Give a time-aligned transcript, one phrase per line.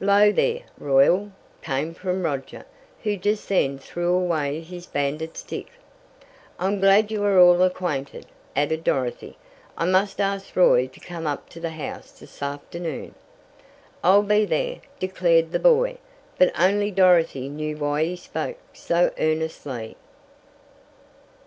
[0.00, 1.32] "'Low there, Royal!"
[1.62, 2.66] came from Roger,
[3.04, 5.68] who just then threw away his bandit stick.
[6.58, 9.38] "I'm glad you are all acquainted," added Dorothy.
[9.78, 13.14] "I must ask Roy to come up to the house this afternoon."
[14.04, 15.96] "I'll be there!" declared the boy,
[16.36, 19.96] but only Dorothy knew why he spoke so earnestly.